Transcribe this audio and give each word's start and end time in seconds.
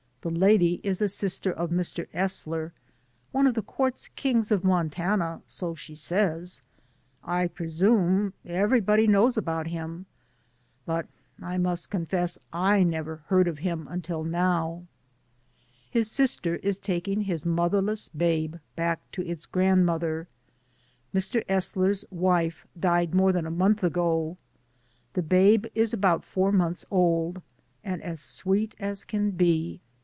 The 0.23 0.29
lady 0.29 0.79
is 0.83 1.01
a 1.01 1.07
sister 1.07 1.51
of 1.51 1.71
Mr. 1.71 2.05
Esler, 2.13 2.73
one 3.31 3.47
of 3.47 3.55
the 3.55 3.63
quartz 3.63 4.07
kings 4.09 4.51
of 4.51 4.63
Mon 4.63 4.87
tana, 4.91 5.41
so 5.47 5.73
she 5.73 5.95
says; 5.95 6.61
I 7.23 7.47
presume 7.47 8.33
everybody 8.45 9.07
knows 9.07 9.35
about 9.35 9.65
him, 9.65 10.05
but 10.85 11.07
I 11.41 11.57
must 11.57 11.89
confess 11.89 12.37
I 12.53 12.83
never 12.83 13.23
heard 13.29 13.47
of 13.47 13.57
him 13.65 13.87
until 13.89 14.23
now. 14.23 14.85
252 15.91 15.97
DAYS 15.97 15.97
ON 15.97 15.97
THE 15.97 15.97
ROAD. 15.97 15.99
His 15.99 16.11
sister 16.11 16.55
is 16.69 16.77
taking 16.79 17.21
his 17.21 17.43
motherless 17.43 18.07
babe 18.09 18.57
back 18.75 18.99
to 19.13 19.25
its 19.25 19.47
grandmother. 19.47 20.27
Mr. 21.15 21.43
Esler's 21.47 22.05
wife 22.11 22.67
died 22.79 23.15
more 23.15 23.31
than 23.31 23.47
a 23.47 23.49
month 23.49 23.83
ago. 23.83 24.37
The 25.13 25.23
babe 25.23 25.65
is 25.73 25.95
about 25.95 26.23
four 26.23 26.51
months 26.51 26.85
old, 26.91 27.41
and 27.83 28.03
as 28.03 28.21
sweet 28.21 28.75
as 28.79 29.03
can 29.03 29.31
be. 29.31 29.81